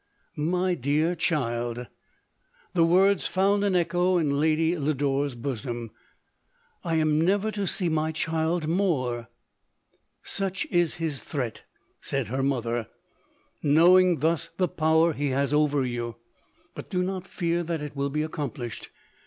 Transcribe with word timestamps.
"My 0.57 0.73
dear 0.73 1.13
child 1.13 1.85
!"—the 2.73 2.83
words 2.83 3.27
found 3.27 3.63
an 3.63 3.75
echo 3.75 4.17
in 4.17 4.39
Lady 4.39 4.75
Lodore's 4.75 5.35
bosom;—" 5.35 5.91
I 6.83 6.95
am 6.95 7.21
never 7.23 7.51
to 7.51 7.67
see 7.67 7.87
my 7.87 8.11
child 8.11 8.67
more 8.67 9.27
[""Such 10.23 10.65
is 10.71 10.95
his 10.95 11.19
threat,* 11.23 11.57
1 11.97 11.97
said 12.01 12.27
her 12.29 12.41
mother," 12.41 12.87
knowing 13.61 14.21
thus 14.21 14.47
the 14.57 14.67
power 14.67 15.13
he 15.13 15.27
has 15.27 15.53
over 15.53 15.85
you; 15.85 16.15
but 16.73 16.89
do 16.89 17.03
not 17.03 17.27
fear 17.27 17.61
that 17.61 17.83
it 17.83 17.95
will 17.95 18.09
be 18.09 18.23
accomplished. 18.23 18.89